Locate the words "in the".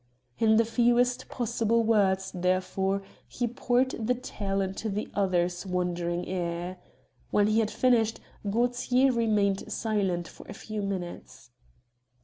0.39-0.65